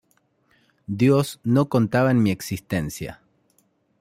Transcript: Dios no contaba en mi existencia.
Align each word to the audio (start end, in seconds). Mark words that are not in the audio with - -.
Dios 0.87 1.39
no 1.43 1.69
contaba 1.69 2.09
en 2.09 2.23
mi 2.23 2.31
existencia. 2.31 3.21